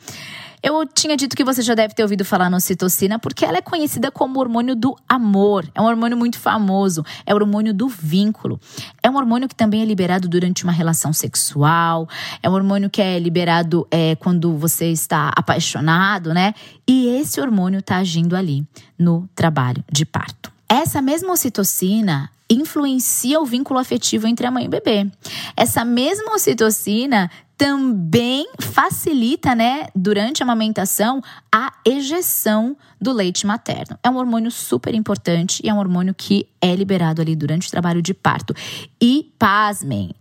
Eu 0.63 0.87
tinha 0.87 1.17
dito 1.17 1.35
que 1.35 1.45
você 1.45 1.63
já 1.63 1.75
deve 1.75 1.95
ter 1.95 2.03
ouvido 2.03 2.25
falar 2.25 2.51
na 2.51 2.59
ocitocina, 2.59 3.19
porque 3.19 3.45
ela 3.45 3.59
é 3.59 3.63
conhecida 3.63 4.11
como 4.11 4.39
hormônio 4.39 4.77
do 4.77 4.95
amor. 5.09 5.67
É 5.75 5.81
um 5.81 5.87
hormônio 5.87 6.17
muito 6.17 6.39
famoso. 6.39 7.05
É 7.25 7.33
o 7.33 7.37
hormônio 7.37 7.73
do 7.73 7.89
vínculo. 7.89 8.61
É 9.03 9.09
um 9.09 9.17
hormônio 9.17 9.49
que 9.49 9.55
também 9.55 9.83
é 9.83 9.85
liberado 9.85 10.29
durante 10.29 10.65
uma 10.65 10.73
relação 10.73 11.13
sexual. 11.13 12.09
É 12.43 12.51
um 12.51 12.53
hormônio 12.53 12.91
que 12.91 13.01
é 13.01 13.19
liberado 13.19 13.87
é, 13.91 14.17
quando 14.17 14.57
você 14.57 14.91
está 14.91 15.33
apaixonado, 15.35 16.35
né? 16.35 16.55
E 16.87 17.09
esse 17.21 17.41
hormônio 17.41 17.81
está 17.81 17.97
agindo 17.97 18.37
ali 18.37 18.67
no 18.99 19.29
trabalho 19.35 19.83
de 19.91 20.05
parto. 20.05 20.53
Essa 20.69 21.01
mesma 21.01 21.33
ocitocina 21.33 22.31
influencia 22.51 23.41
o 23.41 23.47
vínculo 23.47 23.79
afetivo 23.79 24.27
entre 24.27 24.47
a 24.47 24.51
mãe 24.51 24.65
e 24.65 24.67
o 24.67 24.71
bebê. 24.71 25.09
Essa 25.57 25.85
mesma 25.85 26.35
ocitocina 26.35 27.31
também 27.61 28.49
facilita, 28.59 29.55
né, 29.55 29.89
durante 29.95 30.43
a 30.43 30.47
amamentação, 30.47 31.21
a 31.55 31.71
ejeção 31.85 32.75
do 32.99 33.13
leite 33.13 33.47
materno. 33.47 33.99
É 34.03 34.09
um 34.09 34.17
hormônio 34.17 34.51
super 34.51 34.95
importante 34.95 35.61
e 35.63 35.69
é 35.69 35.75
um 35.75 35.79
hormônio 35.79 36.15
que 36.15 36.49
é 36.59 36.75
liberado 36.75 37.21
ali 37.21 37.37
durante 37.37 37.69
o 37.69 37.71
trabalho 37.71 38.01
de 38.01 38.15
parto. 38.15 38.55
E, 38.99 39.31
pasmem, 39.39 40.15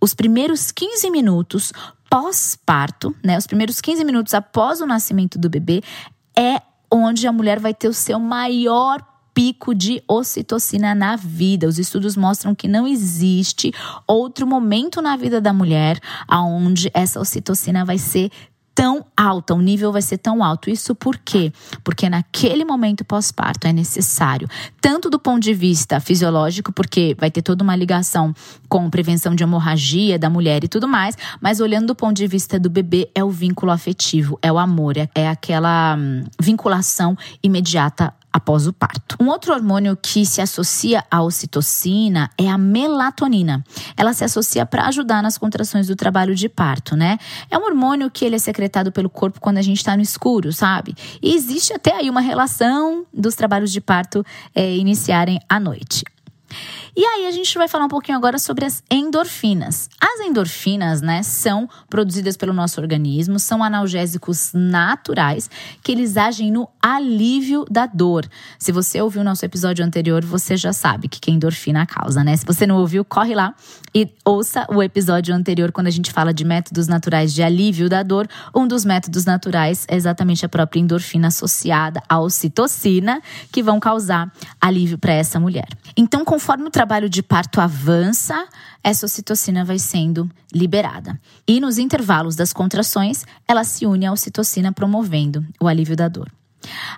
os 0.00 0.14
primeiros 0.14 0.72
15 0.72 1.10
minutos 1.10 1.70
pós-parto, 2.08 3.14
né? 3.22 3.36
Os 3.36 3.46
primeiros 3.46 3.78
15 3.82 4.02
minutos 4.02 4.32
após 4.32 4.80
o 4.80 4.86
nascimento 4.86 5.38
do 5.38 5.50
bebê 5.50 5.82
é 6.34 6.62
onde 6.90 7.26
a 7.26 7.32
mulher 7.32 7.60
vai 7.60 7.74
ter 7.74 7.88
o 7.88 7.92
seu 7.92 8.18
maior 8.18 9.06
pico 9.36 9.74
de 9.74 10.02
ocitocina 10.08 10.94
na 10.94 11.14
vida. 11.14 11.68
Os 11.68 11.78
estudos 11.78 12.16
mostram 12.16 12.54
que 12.54 12.66
não 12.66 12.88
existe 12.88 13.70
outro 14.06 14.46
momento 14.46 15.02
na 15.02 15.14
vida 15.14 15.42
da 15.42 15.52
mulher 15.52 16.00
aonde 16.26 16.90
essa 16.94 17.20
ocitocina 17.20 17.84
vai 17.84 17.98
ser 17.98 18.30
tão 18.74 19.06
alta, 19.16 19.54
o 19.54 19.60
nível 19.60 19.90
vai 19.92 20.02
ser 20.02 20.18
tão 20.18 20.42
alto. 20.42 20.70
Isso 20.70 20.94
por 20.94 21.18
quê? 21.18 21.52
Porque 21.84 22.08
naquele 22.08 22.64
momento 22.64 23.04
pós-parto 23.04 23.66
é 23.66 23.72
necessário, 23.74 24.48
tanto 24.80 25.10
do 25.10 25.18
ponto 25.18 25.42
de 25.42 25.52
vista 25.52 26.00
fisiológico, 26.00 26.72
porque 26.72 27.14
vai 27.18 27.30
ter 27.30 27.40
toda 27.40 27.64
uma 27.64 27.76
ligação 27.76 28.34
com 28.68 28.88
prevenção 28.88 29.34
de 29.34 29.42
hemorragia 29.42 30.18
da 30.18 30.30
mulher 30.30 30.64
e 30.64 30.68
tudo 30.68 30.88
mais, 30.88 31.16
mas 31.40 31.60
olhando 31.60 31.88
do 31.88 31.94
ponto 31.94 32.16
de 32.16 32.26
vista 32.26 32.58
do 32.58 32.68
bebê, 32.70 33.10
é 33.14 33.24
o 33.24 33.30
vínculo 33.30 33.72
afetivo, 33.72 34.38
é 34.42 34.52
o 34.52 34.58
amor, 34.58 34.96
é, 34.98 35.08
é 35.14 35.28
aquela 35.28 35.96
hum, 35.98 36.24
vinculação 36.38 37.16
imediata 37.42 38.12
após 38.36 38.66
o 38.66 38.72
parto. 38.72 39.16
Um 39.18 39.28
outro 39.28 39.54
hormônio 39.54 39.96
que 39.96 40.26
se 40.26 40.42
associa 40.42 41.02
à 41.10 41.22
ocitocina 41.22 42.30
é 42.36 42.50
a 42.50 42.58
melatonina. 42.58 43.64
Ela 43.96 44.12
se 44.12 44.24
associa 44.24 44.66
para 44.66 44.86
ajudar 44.88 45.22
nas 45.22 45.38
contrações 45.38 45.86
do 45.86 45.96
trabalho 45.96 46.34
de 46.34 46.46
parto, 46.46 46.94
né? 46.94 47.16
É 47.50 47.56
um 47.56 47.64
hormônio 47.64 48.10
que 48.10 48.26
ele 48.26 48.36
é 48.36 48.38
secretado 48.38 48.92
pelo 48.92 49.08
corpo 49.08 49.40
quando 49.40 49.56
a 49.56 49.62
gente 49.62 49.78
está 49.78 49.96
no 49.96 50.02
escuro, 50.02 50.52
sabe? 50.52 50.94
E 51.22 51.34
existe 51.34 51.72
até 51.72 51.94
aí 51.94 52.10
uma 52.10 52.20
relação 52.20 53.06
dos 53.10 53.34
trabalhos 53.34 53.72
de 53.72 53.80
parto 53.80 54.22
é, 54.54 54.76
iniciarem 54.76 55.40
à 55.48 55.58
noite. 55.58 56.04
E 56.98 57.04
aí 57.04 57.26
a 57.26 57.30
gente 57.30 57.58
vai 57.58 57.68
falar 57.68 57.84
um 57.84 57.88
pouquinho 57.88 58.16
agora 58.16 58.38
sobre 58.38 58.64
as 58.64 58.82
endorfinas. 58.90 59.90
As 60.00 60.18
endorfinas, 60.20 61.02
né, 61.02 61.22
são 61.22 61.68
produzidas 61.90 62.38
pelo 62.38 62.54
nosso 62.54 62.80
organismo, 62.80 63.38
são 63.38 63.62
analgésicos 63.62 64.52
naturais 64.54 65.50
que 65.82 65.92
eles 65.92 66.16
agem 66.16 66.50
no 66.50 66.66
alívio 66.80 67.66
da 67.70 67.84
dor. 67.84 68.26
Se 68.58 68.72
você 68.72 68.98
ouviu 69.02 69.20
o 69.20 69.24
nosso 69.24 69.44
episódio 69.44 69.84
anterior, 69.84 70.24
você 70.24 70.56
já 70.56 70.72
sabe 70.72 71.06
que, 71.06 71.20
que 71.20 71.30
endorfina 71.30 71.84
causa, 71.84 72.24
né? 72.24 72.34
Se 72.34 72.46
você 72.46 72.66
não 72.66 72.78
ouviu, 72.78 73.04
corre 73.04 73.34
lá 73.34 73.54
e 73.94 74.08
ouça 74.24 74.66
o 74.70 74.82
episódio 74.82 75.34
anterior 75.34 75.72
quando 75.72 75.88
a 75.88 75.90
gente 75.90 76.10
fala 76.10 76.32
de 76.32 76.46
métodos 76.46 76.88
naturais 76.88 77.34
de 77.34 77.42
alívio 77.42 77.90
da 77.90 78.02
dor. 78.02 78.26
Um 78.54 78.66
dos 78.66 78.86
métodos 78.86 79.26
naturais 79.26 79.84
é 79.86 79.96
exatamente 79.96 80.46
a 80.46 80.48
própria 80.48 80.80
endorfina 80.80 81.28
associada 81.28 82.02
à 82.08 82.18
ocitocina, 82.18 83.20
que 83.52 83.62
vão 83.62 83.78
causar 83.78 84.32
alívio 84.58 84.96
para 84.96 85.12
essa 85.12 85.38
mulher. 85.38 85.68
Então, 85.94 86.24
conforme 86.24 86.64
o 86.64 86.70
trabalho 86.70 86.85
de 87.08 87.22
parto 87.22 87.60
avança, 87.60 88.46
essa 88.82 89.04
ocitocina 89.04 89.64
vai 89.64 89.78
sendo 89.78 90.30
liberada. 90.52 91.20
E 91.46 91.60
nos 91.60 91.76
intervalos 91.76 92.36
das 92.36 92.52
contrações, 92.52 93.24
ela 93.46 93.64
se 93.64 93.84
une 93.84 94.06
à 94.06 94.12
ocitocina 94.12 94.72
promovendo 94.72 95.44
o 95.60 95.68
alívio 95.68 95.96
da 95.96 96.08
dor. 96.08 96.30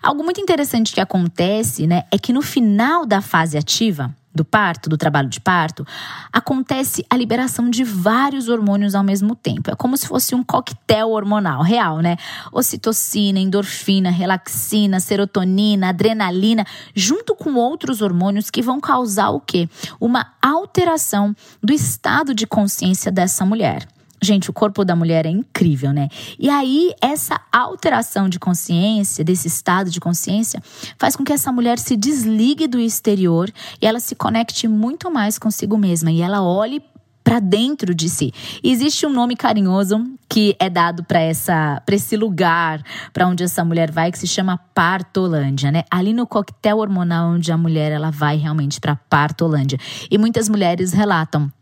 Algo 0.02 0.22
muito 0.22 0.40
interessante 0.40 0.92
que 0.92 1.00
acontece, 1.00 1.86
né, 1.86 2.04
é 2.10 2.18
que 2.18 2.32
no 2.32 2.42
final 2.42 3.04
da 3.04 3.20
fase 3.20 3.58
ativa, 3.58 4.14
do 4.34 4.44
parto, 4.44 4.88
do 4.88 4.96
trabalho 4.96 5.28
de 5.28 5.40
parto, 5.40 5.86
acontece 6.32 7.04
a 7.10 7.16
liberação 7.16 7.68
de 7.68 7.82
vários 7.82 8.48
hormônios 8.48 8.94
ao 8.94 9.02
mesmo 9.02 9.34
tempo. 9.34 9.70
É 9.70 9.74
como 9.74 9.96
se 9.96 10.06
fosse 10.06 10.34
um 10.34 10.44
coquetel 10.44 11.10
hormonal 11.10 11.62
real, 11.62 11.98
né? 11.98 12.16
Ocitocina, 12.52 13.38
endorfina, 13.38 14.10
relaxina, 14.10 15.00
serotonina, 15.00 15.88
adrenalina, 15.88 16.64
junto 16.94 17.34
com 17.34 17.54
outros 17.54 18.00
hormônios 18.00 18.50
que 18.50 18.62
vão 18.62 18.80
causar 18.80 19.30
o 19.30 19.40
quê? 19.40 19.68
Uma 20.00 20.32
alteração 20.40 21.34
do 21.62 21.72
estado 21.72 22.34
de 22.34 22.46
consciência 22.46 23.10
dessa 23.10 23.44
mulher. 23.44 23.97
Gente, 24.20 24.50
o 24.50 24.52
corpo 24.52 24.84
da 24.84 24.96
mulher 24.96 25.26
é 25.26 25.30
incrível, 25.30 25.92
né? 25.92 26.08
E 26.38 26.48
aí, 26.48 26.92
essa 27.00 27.40
alteração 27.52 28.28
de 28.28 28.38
consciência, 28.38 29.24
desse 29.24 29.46
estado 29.46 29.90
de 29.90 30.00
consciência, 30.00 30.62
faz 30.98 31.14
com 31.14 31.24
que 31.24 31.32
essa 31.32 31.52
mulher 31.52 31.78
se 31.78 31.96
desligue 31.96 32.66
do 32.66 32.80
exterior 32.80 33.50
e 33.80 33.86
ela 33.86 34.00
se 34.00 34.14
conecte 34.14 34.66
muito 34.66 35.10
mais 35.10 35.38
consigo 35.38 35.78
mesma 35.78 36.10
e 36.10 36.20
ela 36.20 36.42
olhe 36.42 36.82
para 37.28 37.40
dentro 37.40 37.94
de 37.94 38.08
si. 38.08 38.32
Existe 38.64 39.04
um 39.04 39.12
nome 39.12 39.36
carinhoso 39.36 40.02
que 40.26 40.56
é 40.58 40.70
dado 40.70 41.04
para 41.04 41.20
essa 41.20 41.82
para 41.84 41.94
esse 41.94 42.16
lugar, 42.16 42.82
para 43.12 43.28
onde 43.28 43.44
essa 43.44 43.62
mulher 43.62 43.90
vai, 43.90 44.10
que 44.10 44.18
se 44.18 44.26
chama 44.26 44.58
Partolândia, 44.74 45.70
né? 45.70 45.84
Ali 45.90 46.14
no 46.14 46.26
coquetel 46.26 46.78
hormonal 46.78 47.32
onde 47.32 47.52
a 47.52 47.56
mulher 47.58 47.92
ela 47.92 48.10
vai 48.10 48.38
realmente 48.38 48.80
para 48.80 48.96
Partolândia. 48.96 49.78
E 50.10 50.16
muitas 50.16 50.48
mulheres 50.48 50.94
relatam 50.94 51.52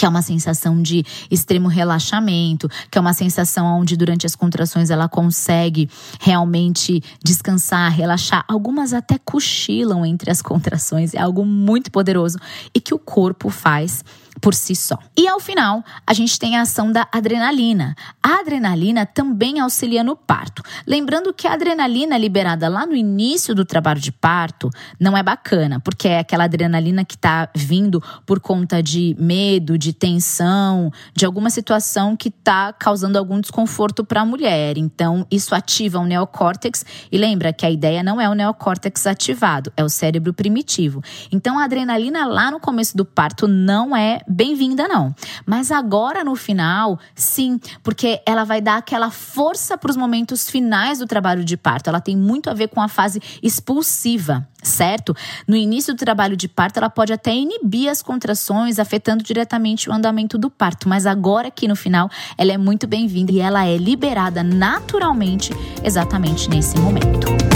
que 0.00 0.06
é 0.06 0.08
uma 0.08 0.22
sensação 0.22 0.80
de 0.80 1.04
extremo 1.30 1.68
relaxamento, 1.68 2.70
que 2.90 2.96
é 2.96 3.00
uma 3.02 3.12
sensação 3.12 3.66
onde 3.66 3.98
durante 3.98 4.24
as 4.24 4.34
contrações 4.34 4.88
ela 4.88 5.10
consegue 5.10 5.90
realmente 6.18 7.02
descansar, 7.22 7.92
relaxar. 7.92 8.42
Algumas 8.48 8.94
até 8.94 9.18
cochilam 9.18 10.06
entre 10.06 10.30
as 10.30 10.40
contrações, 10.40 11.12
é 11.12 11.20
algo 11.20 11.44
muito 11.44 11.90
poderoso 11.90 12.38
e 12.74 12.80
que 12.80 12.94
o 12.94 12.98
corpo 12.98 13.50
faz 13.50 14.02
por 14.40 14.54
si 14.54 14.74
só. 14.74 14.98
E 15.16 15.28
ao 15.28 15.38
final, 15.38 15.84
a 16.06 16.14
gente 16.14 16.38
tem 16.38 16.56
a 16.56 16.62
ação 16.62 16.90
da 16.90 17.06
adrenalina. 17.12 17.94
A 18.22 18.40
adrenalina 18.40 19.04
também 19.04 19.60
auxilia 19.60 20.02
no 20.02 20.16
parto. 20.16 20.62
Lembrando 20.86 21.32
que 21.32 21.46
a 21.46 21.52
adrenalina 21.52 22.16
liberada 22.16 22.68
lá 22.68 22.86
no 22.86 22.94
início 22.94 23.54
do 23.54 23.64
trabalho 23.64 24.00
de 24.00 24.10
parto 24.10 24.70
não 24.98 25.16
é 25.16 25.22
bacana, 25.22 25.80
porque 25.80 26.08
é 26.08 26.18
aquela 26.18 26.44
adrenalina 26.44 27.04
que 27.04 27.14
está 27.14 27.48
vindo 27.54 28.02
por 28.24 28.40
conta 28.40 28.82
de 28.82 29.14
medo, 29.18 29.76
de 29.76 29.92
tensão, 29.92 30.90
de 31.14 31.24
alguma 31.24 31.50
situação 31.50 32.16
que 32.16 32.28
está 32.28 32.72
causando 32.72 33.18
algum 33.18 33.40
desconforto 33.40 34.04
para 34.04 34.22
a 34.22 34.24
mulher. 34.24 34.78
Então, 34.78 35.26
isso 35.30 35.54
ativa 35.54 35.98
o 35.98 36.06
neocórtex. 36.06 36.84
E 37.10 37.18
lembra 37.18 37.52
que 37.52 37.66
a 37.66 37.70
ideia 37.70 38.02
não 38.02 38.20
é 38.20 38.28
o 38.28 38.34
neocórtex 38.34 39.06
ativado, 39.06 39.72
é 39.76 39.84
o 39.84 39.88
cérebro 39.88 40.32
primitivo. 40.32 41.02
Então, 41.30 41.58
a 41.58 41.64
adrenalina 41.64 42.26
lá 42.26 42.50
no 42.50 42.60
começo 42.60 42.96
do 42.96 43.04
parto 43.04 43.46
não 43.46 43.96
é 43.96 44.20
bem-vinda, 44.30 44.86
não. 44.86 45.14
Mas 45.44 45.70
agora 45.70 46.22
no 46.24 46.36
final, 46.36 46.98
sim, 47.14 47.60
porque 47.82 48.22
ela 48.24 48.44
vai 48.44 48.60
dar 48.60 48.76
aquela 48.76 49.10
força 49.10 49.76
para 49.76 49.90
os 49.90 49.96
momentos 49.96 50.48
finais 50.48 50.98
do 50.98 51.06
trabalho 51.06 51.44
de 51.44 51.56
parto. 51.56 51.88
Ela 51.88 52.00
tem 52.00 52.16
muito 52.16 52.48
a 52.48 52.54
ver 52.54 52.68
com 52.68 52.80
a 52.80 52.88
fase 52.88 53.20
expulsiva 53.42 54.46
certo? 54.62 55.14
No 55.46 55.56
início 55.56 55.94
do 55.94 55.98
trabalho 55.98 56.36
de 56.36 56.48
parto, 56.48 56.76
ela 56.76 56.90
pode 56.90 57.12
até 57.12 57.34
inibir 57.34 57.88
as 57.88 58.02
contrações, 58.02 58.78
afetando 58.78 59.24
diretamente 59.24 59.88
o 59.88 59.92
andamento 59.92 60.36
do 60.36 60.50
parto, 60.50 60.88
mas 60.88 61.06
agora 61.06 61.48
aqui 61.48 61.66
no 61.66 61.76
final, 61.76 62.10
ela 62.36 62.52
é 62.52 62.58
muito 62.58 62.86
bem-vinda 62.86 63.32
e 63.32 63.40
ela 63.40 63.66
é 63.66 63.76
liberada 63.76 64.42
naturalmente 64.42 65.50
exatamente 65.82 66.48
nesse 66.48 66.78
momento. 66.78 67.49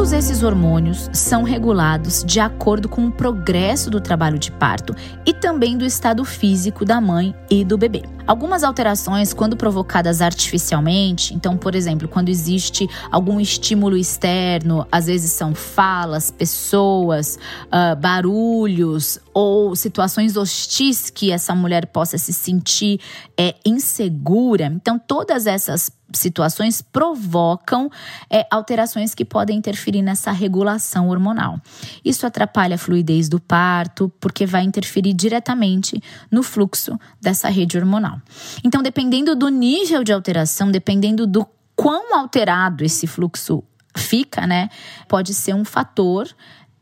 Todos 0.00 0.14
esses 0.14 0.42
hormônios 0.42 1.10
são 1.12 1.42
regulados 1.42 2.24
de 2.24 2.40
acordo 2.40 2.88
com 2.88 3.06
o 3.06 3.12
progresso 3.12 3.90
do 3.90 4.00
trabalho 4.00 4.38
de 4.38 4.50
parto 4.50 4.96
e 5.26 5.34
também 5.34 5.76
do 5.76 5.84
estado 5.84 6.24
físico 6.24 6.86
da 6.86 7.02
mãe 7.02 7.34
e 7.50 7.62
do 7.66 7.76
bebê. 7.76 8.02
Algumas 8.26 8.64
alterações, 8.64 9.34
quando 9.34 9.58
provocadas 9.58 10.22
artificialmente, 10.22 11.34
então, 11.34 11.54
por 11.54 11.74
exemplo, 11.74 12.08
quando 12.08 12.30
existe 12.30 12.88
algum 13.10 13.38
estímulo 13.38 13.94
externo, 13.94 14.86
às 14.90 15.04
vezes 15.04 15.32
são 15.32 15.54
falas, 15.54 16.30
pessoas, 16.30 17.38
uh, 17.66 17.94
barulhos 18.00 19.18
ou 19.34 19.76
situações 19.76 20.34
hostis 20.34 21.10
que 21.10 21.30
essa 21.30 21.54
mulher 21.54 21.84
possa 21.88 22.16
se 22.16 22.32
sentir 22.32 23.00
é, 23.36 23.54
insegura. 23.66 24.64
Então, 24.64 24.98
todas 24.98 25.46
essas 25.46 25.90
situações 26.12 26.82
provocam 26.82 27.90
é, 28.28 28.46
alterações 28.50 29.14
que 29.14 29.24
podem 29.24 29.58
interferir 29.58 30.02
nessa 30.02 30.30
regulação 30.32 31.08
hormonal. 31.08 31.60
Isso 32.04 32.26
atrapalha 32.26 32.74
a 32.74 32.78
fluidez 32.78 33.28
do 33.28 33.40
parto, 33.40 34.12
porque 34.20 34.46
vai 34.46 34.62
interferir 34.62 35.12
diretamente 35.12 36.02
no 36.30 36.42
fluxo 36.42 36.98
dessa 37.20 37.48
rede 37.48 37.78
hormonal. 37.78 38.20
Então, 38.64 38.82
dependendo 38.82 39.34
do 39.34 39.48
nível 39.48 40.04
de 40.04 40.12
alteração, 40.12 40.70
dependendo 40.70 41.26
do 41.26 41.46
quão 41.74 42.14
alterado 42.14 42.84
esse 42.84 43.06
fluxo 43.06 43.62
fica, 43.96 44.46
né, 44.46 44.68
pode 45.08 45.34
ser 45.34 45.54
um 45.54 45.64
fator 45.64 46.28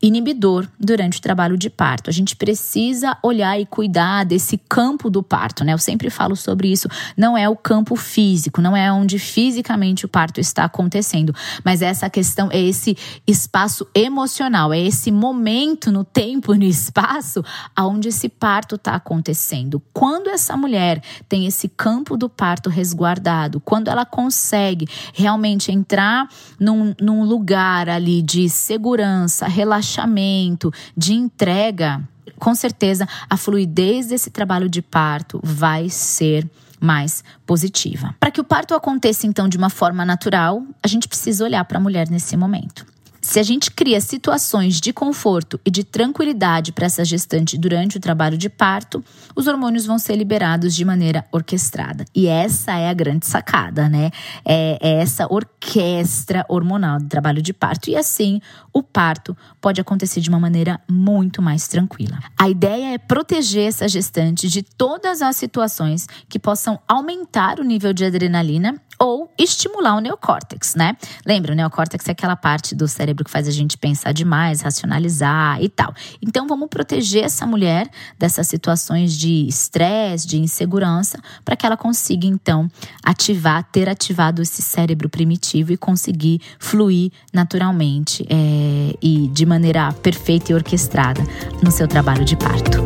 inibidor 0.01 0.67
durante 0.79 1.19
o 1.19 1.21
trabalho 1.21 1.57
de 1.57 1.69
parto. 1.69 2.09
A 2.09 2.13
gente 2.13 2.35
precisa 2.35 3.17
olhar 3.21 3.59
e 3.59 3.65
cuidar 3.65 4.23
desse 4.23 4.57
campo 4.57 5.09
do 5.09 5.21
parto, 5.21 5.63
né? 5.63 5.73
Eu 5.73 5.77
sempre 5.77 6.09
falo 6.09 6.35
sobre 6.35 6.71
isso. 6.71 6.87
Não 7.17 7.37
é 7.37 7.49
o 7.49 7.55
campo 7.55 7.95
físico, 7.95 8.61
não 8.61 8.75
é 8.75 8.91
onde 8.91 9.19
fisicamente 9.19 10.05
o 10.05 10.09
parto 10.09 10.39
está 10.39 10.63
acontecendo, 10.63 11.35
mas 11.63 11.81
essa 11.81 12.09
questão 12.09 12.49
é 12.51 12.61
esse 12.61 12.97
espaço 13.27 13.87
emocional, 13.93 14.71
é 14.71 14.79
esse 14.79 15.11
momento 15.11 15.91
no 15.91 16.03
tempo 16.03 16.53
no 16.53 16.63
espaço 16.63 17.43
aonde 17.75 18.07
esse 18.07 18.29
parto 18.29 18.75
está 18.75 18.95
acontecendo. 18.95 19.81
Quando 19.93 20.29
essa 20.29 20.55
mulher 20.55 21.01
tem 21.27 21.45
esse 21.45 21.67
campo 21.67 22.15
do 22.15 22.29
parto 22.29 22.69
resguardado, 22.69 23.59
quando 23.59 23.89
ela 23.89 24.05
consegue 24.05 24.87
realmente 25.13 25.71
entrar 25.71 26.29
num, 26.59 26.93
num 27.01 27.23
lugar 27.23 27.89
ali 27.89 28.21
de 28.21 28.47
segurança, 28.49 29.47
relaxamento, 29.47 29.88
relaxamento, 29.89 30.71
de 30.95 31.13
entrega, 31.13 32.01
com 32.37 32.53
certeza 32.53 33.07
a 33.29 33.35
fluidez 33.35 34.07
desse 34.07 34.29
trabalho 34.29 34.69
de 34.69 34.81
parto 34.81 35.39
vai 35.43 35.89
ser 35.89 36.49
mais 36.79 37.23
positiva. 37.45 38.15
Para 38.19 38.31
que 38.31 38.39
o 38.39 38.43
parto 38.43 38.73
aconteça 38.73 39.27
então 39.27 39.49
de 39.49 39.57
uma 39.57 39.69
forma 39.69 40.05
natural, 40.05 40.63
a 40.81 40.87
gente 40.87 41.07
precisa 41.07 41.43
olhar 41.43 41.65
para 41.65 41.77
a 41.77 41.81
mulher 41.81 42.09
nesse 42.09 42.37
momento. 42.37 42.85
Se 43.29 43.39
a 43.39 43.43
gente 43.43 43.69
cria 43.69 44.01
situações 44.01 44.81
de 44.81 44.91
conforto 44.91 45.59
e 45.63 45.69
de 45.69 45.83
tranquilidade 45.83 46.71
para 46.71 46.87
essa 46.87 47.05
gestante 47.05 47.59
durante 47.59 47.95
o 47.95 47.99
trabalho 47.99 48.35
de 48.35 48.49
parto, 48.49 49.05
os 49.35 49.45
hormônios 49.45 49.85
vão 49.85 49.99
ser 49.99 50.15
liberados 50.15 50.73
de 50.73 50.83
maneira 50.83 51.23
orquestrada. 51.31 52.05
E 52.15 52.25
essa 52.25 52.71
é 52.71 52.89
a 52.89 52.93
grande 52.93 53.27
sacada, 53.27 53.87
né? 53.87 54.09
É, 54.43 54.79
é 54.81 54.93
essa 55.01 55.31
orquestra 55.31 56.43
hormonal 56.49 56.97
do 56.97 57.07
trabalho 57.07 57.39
de 57.39 57.53
parto. 57.53 57.91
E 57.91 57.95
assim, 57.95 58.41
o 58.73 58.81
parto 58.81 59.37
pode 59.61 59.79
acontecer 59.79 60.21
de 60.21 60.29
uma 60.29 60.39
maneira 60.39 60.81
muito 60.89 61.39
mais 61.39 61.67
tranquila. 61.67 62.17
A 62.35 62.49
ideia 62.49 62.95
é 62.95 62.97
proteger 62.97 63.67
essa 63.67 63.87
gestante 63.87 64.49
de 64.49 64.63
todas 64.63 65.21
as 65.21 65.35
situações 65.35 66.07
que 66.27 66.39
possam 66.39 66.79
aumentar 66.87 67.59
o 67.59 67.63
nível 67.63 67.93
de 67.93 68.05
adrenalina 68.05 68.73
ou 68.99 69.31
estimular 69.37 69.95
o 69.95 70.01
neocórtex, 70.01 70.75
né? 70.75 70.97
Lembra, 71.25 71.53
o 71.53 71.55
neocórtex 71.55 72.07
é 72.09 72.11
aquela 72.11 72.35
parte 72.35 72.75
do 72.75 72.87
cérebro 72.87 73.18
que 73.23 73.31
faz 73.31 73.47
a 73.47 73.51
gente 73.51 73.77
pensar 73.77 74.11
demais, 74.11 74.61
racionalizar 74.61 75.61
e 75.61 75.69
tal. 75.69 75.93
Então 76.21 76.47
vamos 76.47 76.67
proteger 76.69 77.23
essa 77.23 77.45
mulher 77.45 77.89
dessas 78.17 78.47
situações 78.47 79.17
de 79.17 79.47
estresse, 79.47 80.27
de 80.27 80.37
insegurança, 80.37 81.19
para 81.43 81.55
que 81.55 81.65
ela 81.65 81.77
consiga 81.77 82.25
então 82.25 82.69
ativar, 83.03 83.63
ter 83.71 83.89
ativado 83.89 84.41
esse 84.41 84.61
cérebro 84.61 85.09
primitivo 85.09 85.71
e 85.71 85.77
conseguir 85.77 86.41
fluir 86.57 87.11
naturalmente 87.33 88.25
é, 88.29 88.95
e 89.01 89.27
de 89.27 89.45
maneira 89.45 89.91
perfeita 89.93 90.51
e 90.51 90.55
orquestrada 90.55 91.21
no 91.63 91.71
seu 91.71 91.87
trabalho 91.87 92.25
de 92.25 92.35
parto. 92.35 92.79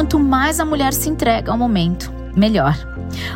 Quanto 0.00 0.18
mais 0.18 0.58
a 0.58 0.64
mulher 0.64 0.94
se 0.94 1.10
entrega 1.10 1.52
ao 1.52 1.58
momento, 1.58 2.12
melhor. 2.34 2.74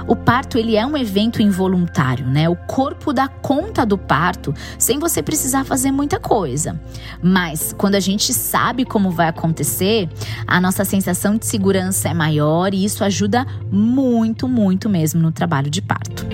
O 0.06 0.14
parto 0.14 0.58
ele 0.58 0.76
é 0.76 0.86
um 0.86 0.96
evento 0.96 1.40
involuntário, 1.40 2.26
né? 2.26 2.48
O 2.48 2.56
corpo 2.56 3.12
dá 3.12 3.26
conta 3.26 3.86
do 3.86 3.96
parto 3.96 4.54
sem 4.78 4.98
você 4.98 5.22
precisar 5.22 5.64
fazer 5.64 5.90
muita 5.90 6.20
coisa. 6.20 6.78
Mas 7.22 7.74
quando 7.76 7.94
a 7.94 8.00
gente 8.00 8.32
sabe 8.32 8.84
como 8.84 9.10
vai 9.10 9.28
acontecer, 9.28 10.08
a 10.46 10.60
nossa 10.60 10.84
sensação 10.84 11.36
de 11.36 11.46
segurança 11.46 12.08
é 12.08 12.14
maior 12.14 12.74
e 12.74 12.84
isso 12.84 13.02
ajuda 13.02 13.46
muito, 13.70 14.46
muito 14.46 14.88
mesmo 14.88 15.20
no 15.20 15.32
trabalho 15.32 15.70
de 15.70 15.80
parto. 15.80 16.26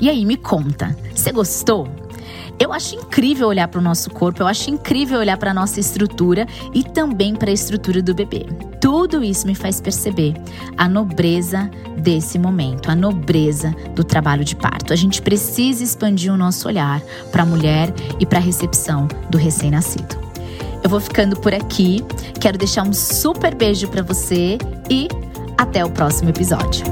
E 0.00 0.08
aí, 0.08 0.24
me 0.24 0.36
conta, 0.36 0.96
você 1.12 1.32
gostou? 1.32 2.07
Eu 2.60 2.72
acho 2.72 2.96
incrível 2.96 3.46
olhar 3.46 3.68
para 3.68 3.78
o 3.78 3.82
nosso 3.82 4.10
corpo, 4.10 4.42
eu 4.42 4.46
acho 4.46 4.68
incrível 4.70 5.20
olhar 5.20 5.36
para 5.36 5.52
a 5.52 5.54
nossa 5.54 5.78
estrutura 5.78 6.46
e 6.74 6.82
também 6.82 7.34
para 7.34 7.50
a 7.50 7.52
estrutura 7.52 8.02
do 8.02 8.14
bebê. 8.14 8.46
Tudo 8.80 9.22
isso 9.22 9.46
me 9.46 9.54
faz 9.54 9.80
perceber 9.80 10.34
a 10.76 10.88
nobreza 10.88 11.70
desse 11.96 12.38
momento, 12.38 12.90
a 12.90 12.96
nobreza 12.96 13.74
do 13.94 14.02
trabalho 14.02 14.44
de 14.44 14.56
parto. 14.56 14.92
A 14.92 14.96
gente 14.96 15.22
precisa 15.22 15.84
expandir 15.84 16.32
o 16.32 16.36
nosso 16.36 16.66
olhar 16.66 17.00
para 17.30 17.42
a 17.42 17.46
mulher 17.46 17.92
e 18.18 18.26
para 18.26 18.38
a 18.38 18.42
recepção 18.42 19.06
do 19.30 19.38
recém-nascido. 19.38 20.16
Eu 20.82 20.90
vou 20.90 21.00
ficando 21.00 21.38
por 21.38 21.54
aqui. 21.54 22.04
Quero 22.40 22.56
deixar 22.58 22.82
um 22.82 22.92
super 22.92 23.54
beijo 23.54 23.88
para 23.88 24.02
você 24.02 24.58
e 24.90 25.08
até 25.56 25.84
o 25.84 25.90
próximo 25.90 26.30
episódio. 26.30 26.84